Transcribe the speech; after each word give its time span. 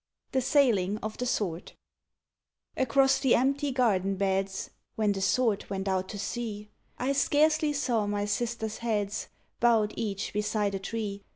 THE 0.31 0.41
SAILING 0.41 0.97
OF 1.03 1.19
THE 1.19 1.27
SWORD 1.27 1.73
Across 2.75 3.19
the 3.19 3.35
empty 3.35 3.71
garden 3.71 4.15
beds, 4.15 4.71
When 4.95 5.11
the 5.11 5.21
Sword 5.21 5.69
went 5.69 5.87
out 5.87 6.09
to 6.09 6.17
sea, 6.17 6.71
I 6.97 7.11
scarcely 7.13 7.71
saw 7.71 8.07
my 8.07 8.25
sisters' 8.25 8.79
heads 8.79 9.27
Bowed 9.59 9.93
each 9.95 10.33
beside 10.33 10.73
a 10.73 10.79
tree. 10.79 11.21